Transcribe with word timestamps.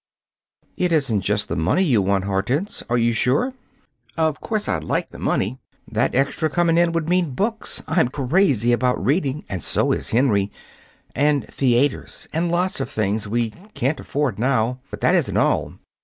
"It 0.77 0.91
isn't 0.91 1.21
just 1.21 1.47
the 1.47 1.55
money 1.55 1.83
you 1.83 2.01
want, 2.01 2.23
Hortense? 2.23 2.81
Are 2.89 2.97
you 2.97 3.13
sure?" 3.13 3.53
"Of 4.17 4.41
course 4.41 4.67
I'd 4.67 4.83
like 4.83 5.09
the 5.11 5.19
money. 5.19 5.59
That 5.87 6.15
extra 6.15 6.49
coming 6.49 6.79
in 6.79 6.91
would 6.93 7.07
mean 7.07 7.35
books 7.35 7.83
I'm 7.85 8.07
crazy 8.07 8.73
about 8.73 9.05
reading, 9.05 9.45
and 9.47 9.61
so 9.61 9.91
is 9.91 10.09
Henry 10.09 10.51
and 11.13 11.47
theaters 11.47 12.27
and 12.33 12.51
lots 12.51 12.79
of 12.79 12.89
things 12.89 13.27
we 13.27 13.51
can't 13.75 13.99
afford 13.99 14.39
now. 14.39 14.79
But 14.89 15.01
that 15.01 15.13
isn't 15.13 15.37
all. 15.37 15.73